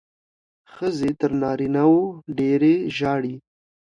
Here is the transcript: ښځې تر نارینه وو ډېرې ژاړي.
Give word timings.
ښځې 0.73 1.09
تر 1.19 1.31
نارینه 1.41 1.83
وو 1.91 2.01
ډېرې 2.37 2.73
ژاړي. 2.97 3.35